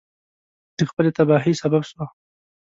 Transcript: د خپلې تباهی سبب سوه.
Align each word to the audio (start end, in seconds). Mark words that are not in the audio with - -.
د 0.77 0.79
خپلې 0.89 1.09
تباهی 1.17 1.53
سبب 1.61 1.83
سوه. 1.91 2.05